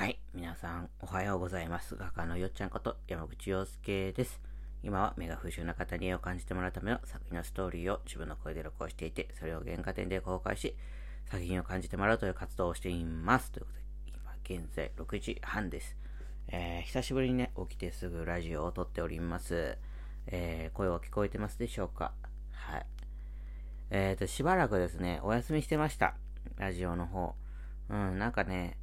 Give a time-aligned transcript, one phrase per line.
[0.00, 0.18] はい。
[0.32, 1.94] 皆さん、おはようございます。
[1.94, 4.40] 画家のよっちゃんこと山口洋介です。
[4.82, 10.74] 今は目が不自由な方に絵を感じてもらうための作品のストーリーを自分の声で録音していて、それを原画展で公開し、
[11.26, 13.52] 作品を感じてもらうという活動をしています。
[13.52, 13.84] ということで、
[14.56, 15.98] 今現在6時半です。
[16.48, 19.76] えー、久しぶりにね、起きてすぐラジオを撮っております。
[20.28, 22.14] えー、声は聞こえてますでしょうか？
[22.52, 22.86] はい。
[23.90, 26.14] えーと、しばらくですね、お休みしてました。
[26.56, 27.34] ラジオの方。
[27.90, 28.78] うん、なんかね、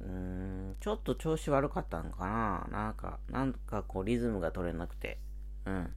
[0.00, 2.68] うーん、ちょっと調子悪かったのかな？
[2.70, 5.18] なんか、なんかこうリズムが取れなくて、
[5.66, 5.94] うん。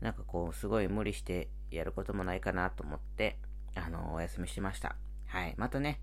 [0.00, 3.38] なんかこう、すごい無理してやることもないかなと思って、
[3.74, 4.96] あの、お休みしました。
[5.26, 5.54] はい。
[5.56, 6.00] またね、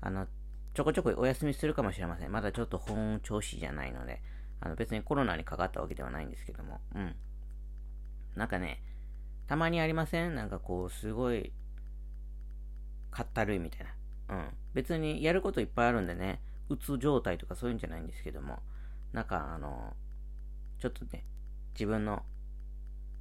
[0.00, 0.26] あの、
[0.74, 2.32] ちょこちょこお休みするかもしれません。
[2.32, 4.22] まだちょっと本調子じゃないので、
[4.60, 7.14] あの別にコロナにかかったわけではないんですけども、うん。
[8.34, 8.82] なんかね、
[9.46, 10.34] たまにありません？
[10.34, 11.52] なんかこう、すごい、
[13.10, 13.86] かったるいみたい
[14.28, 14.36] な。
[14.36, 14.48] うん。
[14.74, 18.60] 別にやることいっぱいあるんでね、うつ状態とかそういうんじゃないんですけども、
[19.12, 19.94] なんかあの、
[20.78, 21.24] ちょっとね、
[21.74, 22.22] 自分の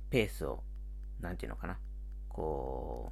[0.09, 0.63] ペースを、
[1.21, 1.77] なんていうのかな、
[2.29, 3.11] こ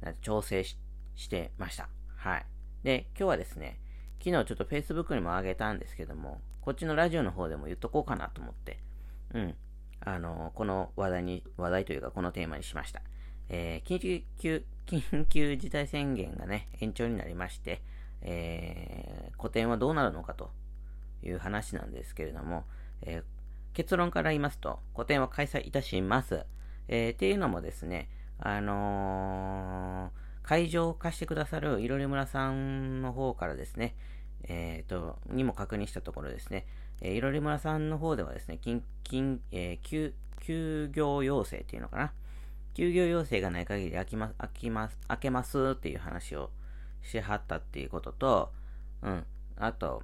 [0.00, 0.78] う、なんて調整し
[1.16, 1.88] してました。
[2.16, 2.46] はい。
[2.82, 3.78] で、今日はですね、
[4.18, 8.78] 昨日ちょっと Facebook にも上げたんですけども、こっちのラジオの方でも言っとこうかなと思って、
[9.32, 9.54] うん。
[10.00, 13.02] あの、この話題に、話題というかこのテーマにしました。
[13.48, 17.82] えー、緊急、緊急事態宣言がね、延長になりまして、
[18.24, 20.50] えー、個展はどうなるのかと
[21.22, 22.64] いう話なんですけれども、
[23.02, 23.22] えー、
[23.74, 26.44] 結論から言いますと、個展は開催いたします。
[26.88, 28.08] えー、っていうのもですね、
[28.38, 33.94] あのー、会場を貸してくださるいろり村さんの方からですね、
[34.44, 36.66] えっ、と、にも確認したところですね、
[37.00, 42.12] えー、いろり村さんの方ではですね、緊、緊、えー、休、休業要請っていうのかな。
[42.74, 46.50] 休業要請がない限り開きます、開きます、開けますっていう話を
[47.04, 48.52] しはったっていうことと、
[49.02, 49.24] うん。
[49.56, 50.02] あと、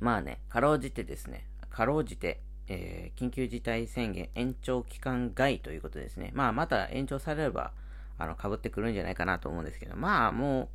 [0.00, 6.30] まあね、かろうじてですね、かろうじて、えー、緊急事態宣言延長期間外ということですね。
[6.34, 7.72] まあ、また延長されれば、
[8.18, 10.68] あの、被ってくるんじゃないかなと思うんですけど、まあ、もう、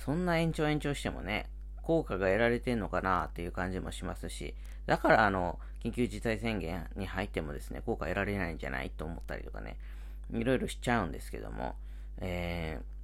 [0.00, 1.48] そんな延長延長してもね、
[1.82, 4.54] 効果が得られてんのかなっていう感じもしますし、
[4.86, 9.76] だから、あの、緊急事態宣言に入ってもですね、効果得られないんじゃないと思ったりとかね、
[10.32, 11.76] いろいろしちゃうんですけども、
[12.18, 12.97] えー、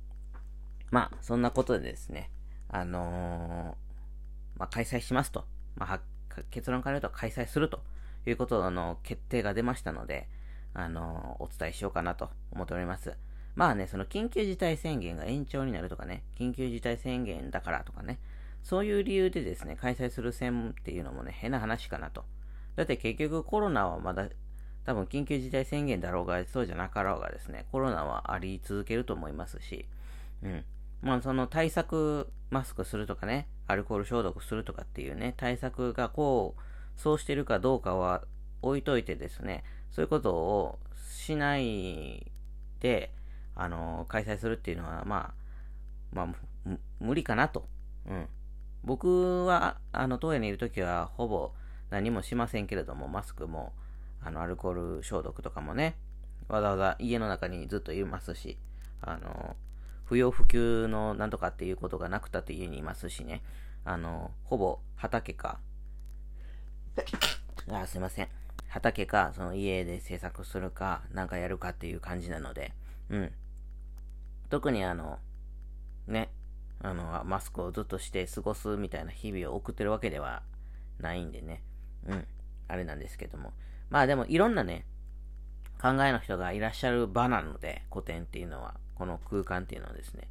[0.91, 2.31] まあ、そんなことでですね、
[2.69, 5.45] あのー、まあ、開催しますと。
[5.77, 6.01] まあ、
[6.51, 7.81] 結論から言うと開催すると
[8.27, 10.29] いうことの決定が出ましたので、
[10.73, 13.17] あのー、お伝えしようかなと思っております。
[13.55, 18.19] まあね、その緊急事態宣言が延長になるとかね、緊急事態宣言だからとかね、
[18.65, 22.25] そういう理由でですね、開催する線っていうのもね、変な話かなと。
[22.75, 24.29] だって結局コロナはまだ
[24.85, 29.87] 多分緊急事態宣言だろうが、そうじゃなかろうがですね、コロナはあり続けると思いますし、
[30.43, 30.65] うん。
[31.03, 38.23] まあその対策、マスクするとかね、アルコール消毒するとかっていうね、対策がこう、そうしてるかどうかは
[38.63, 40.79] 置いといてですね、そういうことを
[41.09, 42.31] しない
[42.81, 43.13] で、
[43.55, 45.35] あの、開催するっていうのは、まあ、
[46.13, 46.71] まあ、
[47.01, 47.69] 無理かなと。
[48.07, 48.29] うん。
[48.83, 51.53] 僕は、あの、当園にいるときは、ほぼ
[51.91, 53.73] 何もしませんけれども、マスクも、
[54.23, 55.97] あの、アルコール消毒とかもね、
[56.49, 58.59] わざわざ家の中にずっといますし、
[59.01, 59.57] あの、
[60.05, 63.43] 不要不急のなんとかっていうことがなくたって家にいますしね、
[63.85, 65.61] あの、ほぼ畑か、
[67.71, 68.29] あ、すいません。
[68.69, 72.73] 畑か、その家で制作するか、なんかやるかっていう感じなので、
[73.09, 73.33] うん。
[74.51, 75.19] 特にあの、
[76.07, 76.31] ね、
[76.83, 80.43] あの、マスクをずっとして過ごすみたいな日々を送ってるわけでは
[80.99, 81.63] ないんでね、
[82.07, 82.27] うん。
[82.69, 83.53] あれなんですけども。
[83.91, 84.85] まあでもいろんなね、
[85.81, 90.29] 考えの人がいらっしゃる場なので、古典っていうのは、この空間っていうのはですね、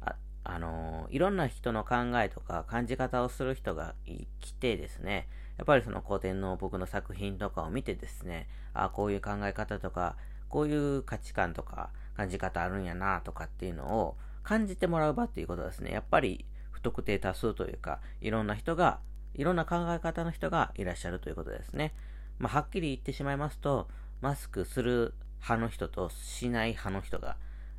[0.00, 3.94] あ、あのー、いろんな人の考えとか感じ方をする人が
[4.40, 5.28] 来てですね、
[5.58, 10.16] やっぱりその古典の僕の作品とかを見てですね、あこういう考え方とか、
[10.48, 19.00] こういう価値観とか感じ方あるんやなとかっていうのを感じてもらう場っていうことですね、やっぱり不特定多数というか、いろんな人が、
[19.34, 21.94] いろんな考え方の人がいらっしゃるということですね。
[22.38, 23.88] まあ、はっきり言ってしまいますと、
[24.20, 27.36] マスクする派の人としない派の人が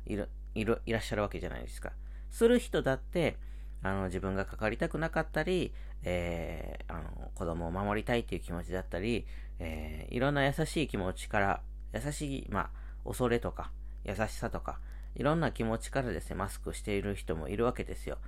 [0.08, 1.92] いる、い、らっしゃるわけじゃないですか。
[2.30, 3.36] する人だって、
[3.82, 5.72] あの、自分がかかりたくなかったり、
[6.02, 9.26] えー、あの、子供を守りたいっていう気持ちだったり、
[9.58, 11.62] えー、いろんな優しい気持ちから、
[11.94, 12.70] 優しい、まあ、
[13.04, 13.70] 恐れとか、
[14.04, 14.80] 優しさとか、
[15.14, 18.18] いろんな気持ちからですね、マスクしている人もいるわけですよ。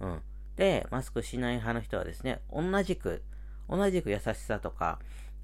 [0.00, 0.22] うん。
[0.56, 3.22] で、マスクしない派の人はですね、同じく、
[3.68, 4.98] 同じく優しさとか、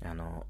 [0.05, 0.47] あの、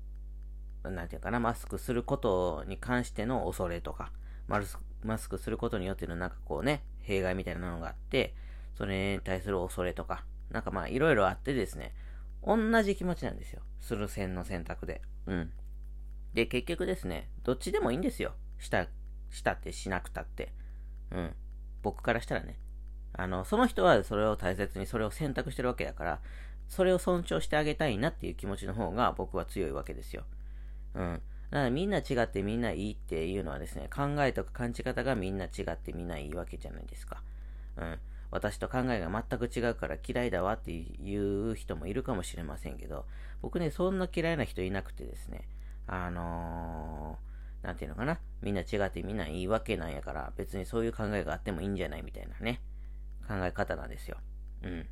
[0.83, 4.13] なんていうかな、マスクすることに関しての恐れとか、
[4.49, 8.35] マスマスクすることによってのなんかこうね、弊害みたいなのがあって、
[8.75, 11.95] それに対する恐れとか、なんかまあいろいろあってですね、
[12.45, 13.63] 同じ気持ちなんですよ。
[13.81, 15.03] する線の選択で。
[15.27, 15.53] うん。
[16.35, 18.35] で、結局ですね、どっちでもいいんですよ。
[18.59, 18.87] した、
[19.31, 20.53] したってしなくたって。
[21.11, 21.35] うん。
[21.83, 22.59] 僕からしたらね。
[23.15, 26.21] あの、その人はそれを大切にそれを選択してるわけだから、
[26.69, 30.25] それを尊重してあげたいなっていう気持ちの方が僕は強いわけですよ。
[30.95, 31.23] うん。
[31.51, 37.23] だからみんな違ってみんないいっていうのはですね、考えとか感じ方がみんな違ってみんないいわけじゃないですか。
[37.77, 37.99] うん。
[38.31, 43.07] 私と考えが全く違うから嫌いだわっていう人もいるかもしれませんけど、
[43.41, 45.47] 僕ね、そんな嫌いな人いなくてですね、
[45.87, 52.61] あのー、なんていうのかな、みんな違ってみんないいわけなんやから、別にそういう考えがあってもいいんじゃないみたいなね、
[53.29, 54.17] 考え方なんですよ。
[54.63, 54.87] うん。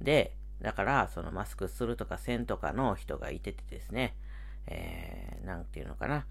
[0.00, 4.16] で、だから、そのマスクするとかせんとかの人がいててですね、
[4.68, 6.26] えー、なんていうのかな、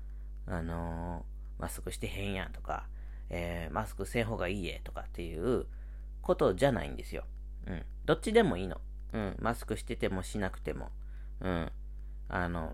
[0.45, 2.87] あのー、マスクしてへんやんとか、
[3.29, 5.65] えー、マスクせん方がいいえとかっていう
[6.21, 7.23] ことじゃないんですよ。
[7.65, 7.83] うん。
[8.05, 8.79] どっちでもいいの。
[9.13, 9.35] うん。
[9.39, 10.89] マスクしててもしなくても。
[11.41, 11.71] うん。
[12.29, 12.73] あの、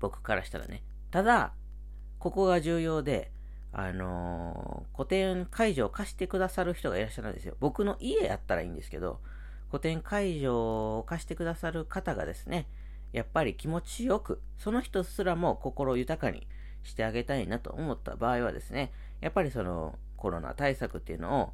[0.00, 0.82] 僕からしたらね。
[1.10, 1.52] ただ、
[2.18, 3.30] ここが重要で、
[3.72, 7.56] あのー、古典会場を貸してくださる人がいらっしゃるんですよ。
[7.60, 9.20] 僕の家やったらいいんですけど、
[9.70, 12.68] 古典会場を貸してくださる方がですね、
[13.12, 16.46] やっぱり気持ちよく、その人すらも心豊かに
[16.82, 21.52] してあげたいなと思った場合はですね、やっぱりそのコロナ対策っていうのを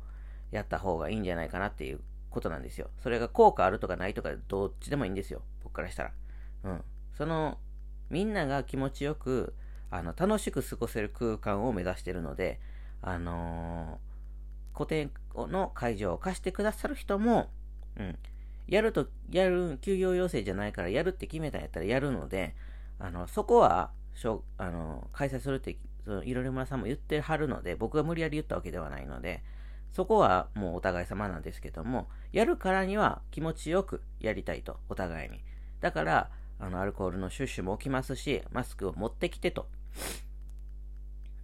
[0.50, 2.00] やった方がいいんじゃないかなっていう
[2.30, 2.90] ことなんですよ。
[3.02, 5.42] それが効果あるとかないとかどっちでもいいんですよ。
[5.62, 6.12] 僕からしたら。
[6.64, 6.84] うん。
[7.16, 7.58] その、
[8.10, 9.54] みんなが気持ちよく、
[9.90, 12.60] あの、楽しく過ごせる空間を目指してるので、
[13.02, 17.50] あのー、古典の会場を貸してくださる人も、
[17.96, 18.18] うん、
[18.68, 22.54] やると、やる、休業要請じゃないからやるって決めたんやったらやるので、
[22.98, 29.42] あの、そこは、しょあの、開催するって、そのいろり村さんも言ってはるので、僕が無理やり言ったわけではないので、
[29.92, 35.40] そこはもうお互い様なんですけども、やるからには気持ちよくやりたいと、お互いに。
[35.80, 36.30] だから、
[36.60, 39.68] あの、アルコールのシュッシュも起きますし、マスクを持ってきてと、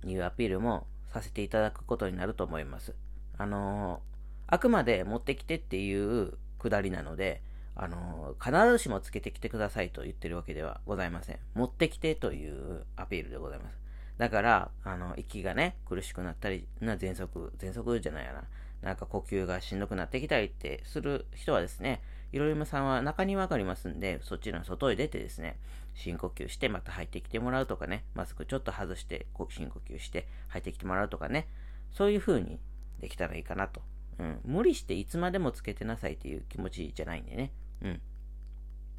[0.05, 2.95] いうアピールもさせていただくことになると思います。
[3.39, 6.35] あのー、あくまで持ってきてっていう
[6.71, 7.43] 下りなので、
[7.77, 11.39] あの、必ずしもつけてきてくださいと言ってるわけではございません。
[11.55, 13.79] 持ってきてというアピールでございます。
[14.19, 18.45] だから、あの、息がね、苦しくなったり、な、喘息、喘息じゃないやな。
[18.83, 22.03] なんか呼吸がしんどくなってきたりってする人はですね、
[22.33, 25.57] いろいろさんは中にわかりますんで、そっちの外へ出てですね、
[25.95, 31.49] 深呼吸してまた入ってきてもらうとかね、マスクちょっと外して深呼吸して入ってきてもらうとかね、
[31.93, 32.61] そういう風に
[33.01, 33.81] できたらいいかなと
[34.19, 34.41] うん。
[34.45, 37.53] 無理していつまでもつけてなさいっていう気持ちじゃないんでね。
[37.83, 38.01] うん。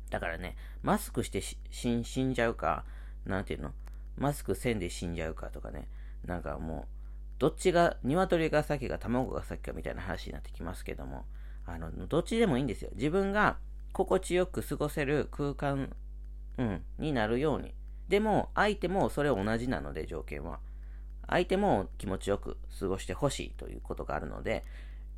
[0.09, 2.85] だからね、マスクして死んじゃうか、
[3.25, 3.71] なんていうの？
[4.17, 5.87] マスクせんで死んじゃうかとかね。
[6.25, 11.25] なんかもう、どっちが、鶏が先か卵が先かみたいな話になってきますけども、
[11.65, 12.91] あの、どっちでもいいんですよ。
[12.95, 13.57] 自分が
[13.91, 15.95] 心地よく過ごせる空間、
[16.57, 17.73] うん、になるように。
[18.07, 20.59] でも、相手もそれ同じなので、条件は。
[21.27, 24.63] 相手も気持ちよく過ごしてほしいということがあるので、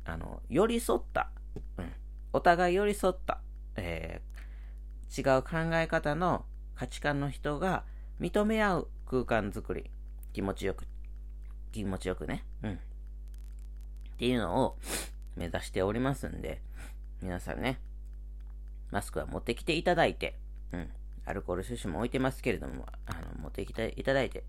[0.08, 1.30] あの、寄り添った、
[1.76, 1.92] うん、
[2.32, 3.40] お互い寄り添った、
[3.76, 7.84] えー、違う考え方の価値観の人が
[8.18, 9.90] 認め合う空間づくり、
[10.32, 10.86] 気持ちよく、
[11.72, 12.72] 気持ちよくね、うん。
[12.72, 12.76] っ
[14.18, 14.78] ていうのを
[15.36, 16.62] 目指しておりますんで、
[17.20, 17.78] 皆さんね、
[18.90, 20.38] マスクは持ってきていただいて、
[20.72, 20.88] うん、
[21.26, 24.42] アルコール種子も置いてますけれども、あの、持ってきていただいて、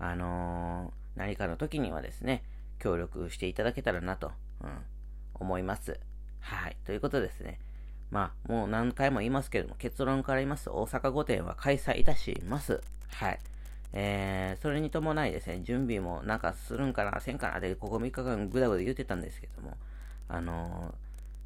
[0.00, 2.42] あのー、何かの時にはですね、
[2.80, 4.70] 協力していただけたらなと、うん、
[5.34, 5.98] 思います。
[6.40, 6.76] はい。
[6.84, 7.58] ということですね。
[8.10, 12.80] まあ、もう何回も言いますけども、結論から言いますと、大阪御殿は開催いたします。
[13.08, 13.38] はい。
[13.92, 19.76] えー、それに伴いですね、準備もなんかするんかな、せんかなで、ここ3日間ぐだぐだ言ってたんですけども、
[20.28, 20.94] あの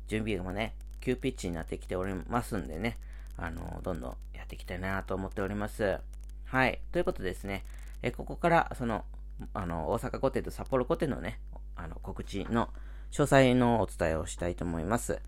[0.06, 2.96] ー、準備もね、急ピッチになってきておりますんでね、
[3.36, 5.98] あのー、どんどんやっていきたいなと思っております。
[6.46, 6.80] はい。
[6.92, 7.64] ということですね、
[8.02, 9.04] えここから、その、
[9.52, 11.40] あの、大阪御殿と札幌御殿のね、
[11.76, 12.70] あの、告知の、
[13.10, 15.20] 詳細のお伝えをしたいと思います。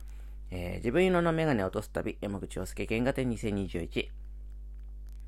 [0.51, 4.09] えー、自分色のメガネを落とす旅、山口洋介原画展2021。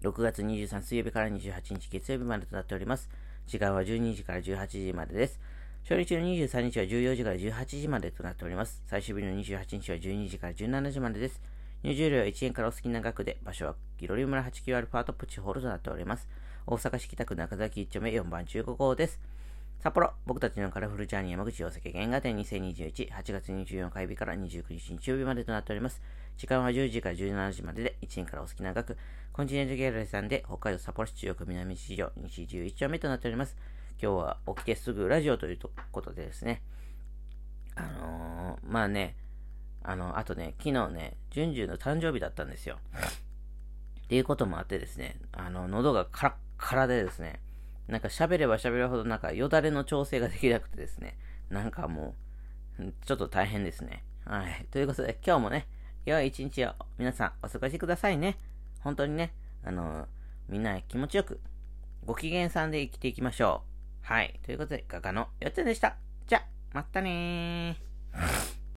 [0.03, 3.09] 6月23水曜日から28日月曜日までとなっております。
[3.47, 5.41] 時間は12時から18時までです。
[5.85, 8.83] 初日の23日は14時から18時までとなっております。
[8.87, 11.41] 最終日の28日は12時から17時までです。
[11.83, 16.29] 入場料は1円からお好きな額で、場所はギロリ村 89α トプチホールとなっております。
[16.67, 19.19] 大阪市北区中崎1丁目4番15号です。
[19.83, 26.01] 札幌、僕たちのカラフルジャーニー山口洋介原画展2021、8月24火曜日から29日日曜日までとなっております。
[26.37, 28.97] 時間は10時から17時までで、1年からお好きな額、
[29.33, 33.57] コンチネントギャラリーさんで、北海道札幌市中央区南市場、西11丁目となっております。
[34.01, 35.59] 今日は起きてすぐラジオという
[35.91, 36.63] ことでですね、
[37.75, 39.17] あのー、まあね、
[39.83, 42.79] あの、あとね、昨日ね、ジュンジュンの誕生日だったんですよ。
[44.05, 47.41] っていうこともあってですね、あの、喉がカラッカラでですね、
[47.89, 51.17] なんか喋れば喋るほどなんかよだれの調整ができなくてですね、
[51.51, 52.15] なんかも
[52.79, 54.05] う、ちょっと大変ですね。
[54.25, 54.67] はい。
[54.71, 55.67] ということで、今日もね、
[56.05, 58.39] 良い一日を皆さんお過ごしくださいね。
[58.81, 59.33] 本当にね、
[59.65, 60.07] あの
[60.49, 61.41] みんな気持ちよく、
[62.05, 63.63] ご機嫌さんで生きていきましょ
[64.03, 64.07] う。
[64.07, 64.41] はい。
[64.45, 65.97] ということで、画家のよっちゃんでした。
[66.27, 68.62] じゃ、またねー。